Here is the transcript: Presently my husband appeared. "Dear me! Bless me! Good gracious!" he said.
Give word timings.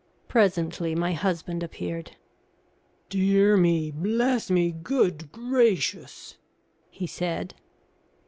Presently 0.27 0.95
my 0.95 1.13
husband 1.13 1.61
appeared. 1.61 2.13
"Dear 3.09 3.55
me! 3.55 3.91
Bless 3.91 4.49
me! 4.49 4.71
Good 4.71 5.31
gracious!" 5.31 6.37
he 6.89 7.05
said. 7.05 7.53